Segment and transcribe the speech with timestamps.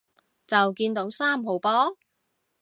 [0.47, 1.95] 就見到三號波